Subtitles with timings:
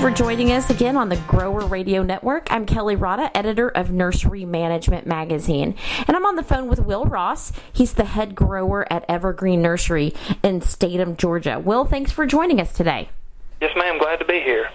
[0.00, 2.50] for joining us again on the Grower Radio Network.
[2.50, 5.74] I'm Kelli Rodda, editor of Nursery Management Magazine.
[6.08, 7.52] And I'm on the phone with Will Ross.
[7.70, 11.58] He's the head grower at Evergreen Nursery in Statham, Georgia.
[11.58, 13.10] Will, thanks for joining us today.
[13.60, 13.98] Yes, ma'am.
[13.98, 14.70] Glad to be here.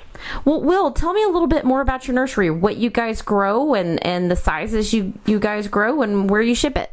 [0.45, 3.73] Well, Will, tell me a little bit more about your nursery, what you guys grow
[3.73, 6.91] and, and the sizes you, you guys grow and where you ship it.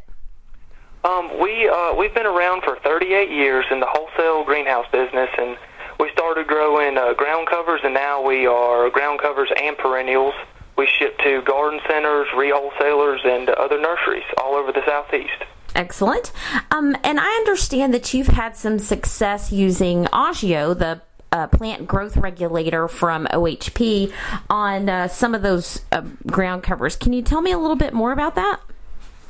[1.05, 5.59] Um, we, uh, we've been around for 38 years in the wholesale greenhouse business and
[6.03, 10.35] we started growing uh, ground covers, and now we are ground covers and perennials.
[10.77, 15.45] We ship to garden centers, re-wholesalers, and other nurseries all over the southeast.
[15.77, 16.33] Excellent.
[16.73, 22.17] Um, and I understand that you've had some success using Augeo, the uh, plant growth
[22.17, 24.13] regulator from OHP,
[24.51, 26.97] on uh, some of those uh, ground covers.
[26.97, 28.59] Can you tell me a little bit more about that?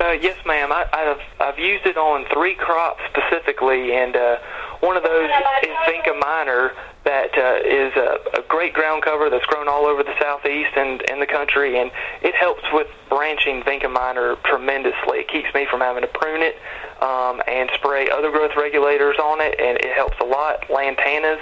[0.00, 0.72] Uh, yes, ma'am.
[0.72, 4.38] I, have I've used it on three crops specifically, and uh,
[4.82, 5.30] one of those
[5.62, 6.72] is Vinca minor
[7.04, 11.00] that uh, is a, a great ground cover that's grown all over the southeast and
[11.02, 15.20] in the country, and it helps with branching Vinca minor tremendously.
[15.20, 16.56] It keeps me from having to prune it
[17.00, 20.62] um, and spray other growth regulators on it, and it helps a lot.
[20.68, 21.40] Lantanas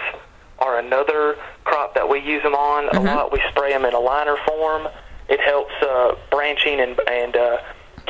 [0.59, 3.07] are another crop that we use them on mm-hmm.
[3.07, 3.33] a lot.
[3.33, 4.87] We spray them in a liner form.
[5.31, 7.57] It helps uh, branching and and uh,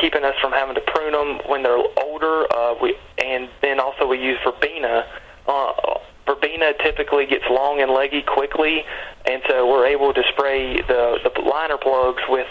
[0.00, 2.46] keeping us from having to prune them when they're older.
[2.52, 5.06] Uh, we and then also we use verbena.
[5.46, 5.72] Uh,
[6.26, 8.84] verbena typically gets long and leggy quickly,
[9.26, 12.48] and so we're able to spray the the liner plugs with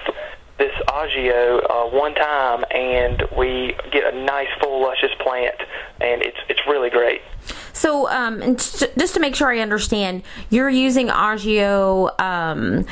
[0.59, 5.55] this Augeo uh, one time, and we get a nice full luscious plant,
[6.01, 7.21] and it's it's really great.
[7.73, 12.85] So, um, and just to make sure I understand, you're using Augeo um,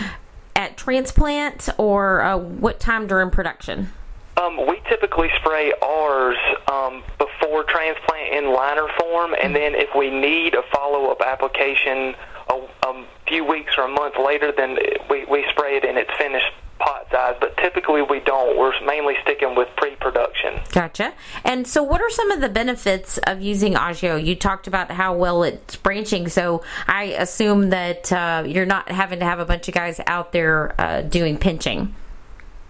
[0.56, 3.92] at transplant, or uh, what time during production?
[4.38, 6.38] Um, we typically spray ours
[6.72, 12.14] um, before transplant in liner form, and then if we need a follow-up application
[12.50, 14.78] a, a few weeks or a month later, then
[15.10, 17.36] we, we spray it in its finished pot size.
[17.40, 18.58] But typically we don't.
[18.58, 20.60] We're mainly sticking with pre-production.
[20.72, 21.14] Gotcha.
[21.44, 24.24] And so, what are some of the benefits of using Augeo?
[24.24, 29.18] You talked about how well it's branching, so I assume that uh, you're not having
[29.20, 31.96] to have a bunch of guys out there uh, doing pinching.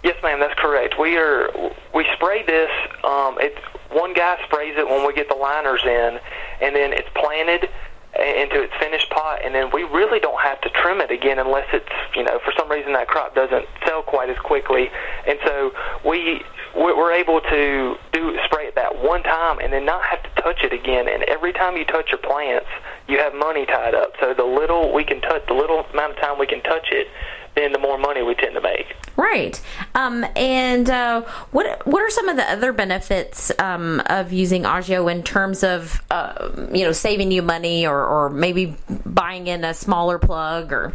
[0.03, 0.39] Yes, ma'am.
[0.39, 0.86] That's correct.
[0.99, 1.49] We are
[1.93, 2.71] we spray this.
[3.03, 3.57] Um, it
[3.91, 6.19] one guy sprays it when we get the liners in,
[6.61, 7.69] and then it's planted
[8.17, 11.67] into its finished pot, and then we really don't have to trim it again unless
[11.71, 11.85] it's
[12.15, 14.89] you know for some reason that crop doesn't sell quite as quickly,
[15.27, 15.71] and so
[16.05, 16.41] we
[16.75, 20.63] we're able to do spray it that one time and then not have to touch
[20.63, 21.07] it again.
[21.07, 22.67] And every time you touch your plants,
[23.07, 24.13] you have money tied up.
[24.19, 27.07] So the little we can touch, the little amount of time we can touch it,
[27.57, 28.95] then the more money we tend to make.
[29.15, 29.59] Right.
[29.95, 35.11] Um, and uh, what what are some of the other benefits um, of using Augeo
[35.11, 38.75] in terms of uh, you know saving you money or, or maybe
[39.05, 40.93] buying in a smaller plug or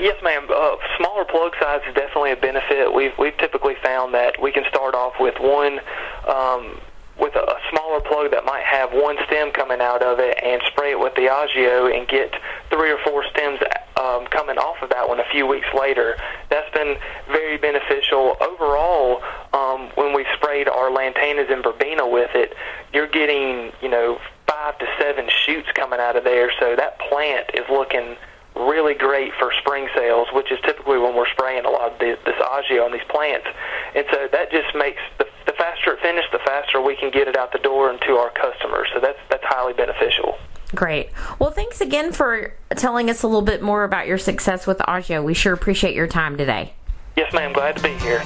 [0.00, 0.46] Yes, ma'am.
[0.48, 2.92] Uh, smaller plug size is definitely a benefit.
[2.92, 5.80] We've we've typically found that we can start off with one
[6.26, 6.80] um,
[7.18, 10.62] with a, a smaller plug that might have one stem coming out of it and
[10.68, 12.32] spray it with the Augeo and get
[12.70, 13.60] three or four stems
[14.00, 16.16] um, coming off of that one a few weeks later.
[16.50, 16.96] That's been
[17.28, 18.36] very beneficial.
[18.40, 19.22] Overall,
[19.52, 22.54] um, when we sprayed our lantanas and verbena with it,
[22.92, 26.50] you're getting, you know, five to seven shoots coming out of there.
[26.58, 28.16] So that plant is looking
[28.54, 32.18] really great for spring sales, which is typically when we're spraying a lot of this,
[32.24, 33.46] this Augeo on these plants.
[33.94, 37.28] And so that just makes the, the faster it finishes, the faster we can get
[37.28, 38.88] it out the door and to our customers.
[38.94, 40.38] So that's that's highly beneficial.
[40.74, 41.10] Great.
[41.38, 45.22] Well, thanks again for telling us a little bit more about your success with Augeo.
[45.22, 46.74] We sure appreciate your time today.
[47.16, 47.52] Yes, ma'am.
[47.52, 48.22] Glad to be here.